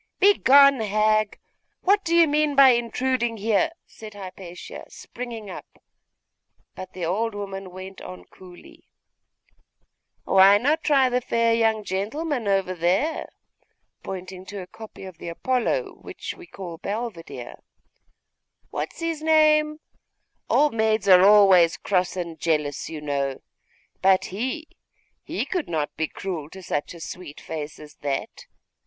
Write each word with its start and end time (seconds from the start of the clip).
'Begone, 0.19 0.79
hag! 0.79 1.37
What 1.81 2.03
do 2.03 2.15
you 2.15 2.27
mean 2.27 2.55
by 2.55 2.69
intruding 2.69 3.37
here?' 3.37 3.69
said 3.85 4.15
Hypatia, 4.15 4.85
springing 4.89 5.47
up; 5.47 5.79
but 6.73 6.93
the 6.93 7.05
old 7.05 7.35
woman 7.35 7.69
went 7.69 8.01
on 8.01 8.25
coolly 8.25 8.87
'Why 10.23 10.57
not 10.57 10.83
try 10.83 11.07
the 11.07 11.21
fair 11.21 11.53
young 11.53 11.83
gentleman 11.83 12.47
over 12.47 12.73
there?' 12.73 13.29
pointing 14.01 14.43
to 14.47 14.63
a 14.63 14.65
copy 14.65 15.03
of 15.03 15.19
the 15.19 15.27
Apollo 15.29 15.93
which 16.01 16.33
we 16.33 16.47
call 16.47 16.79
Belvedere 16.79 17.57
'What 18.71 18.91
is 18.95 18.99
his 19.01 19.21
name? 19.21 19.81
Old 20.49 20.73
maids 20.73 21.07
are 21.07 21.21
always 21.23 21.77
cross 21.77 22.17
and 22.17 22.39
jealous, 22.39 22.89
you 22.89 23.01
know. 23.01 23.39
But 24.01 24.25
he 24.33 24.67
he 25.21 25.45
could 25.45 25.69
not 25.69 25.95
be 25.95 26.07
cruel 26.07 26.49
to 26.49 26.63
such 26.63 26.95
a 26.95 26.99
sweet 26.99 27.39
face 27.39 27.77
as 27.77 27.97
that. 27.97 28.47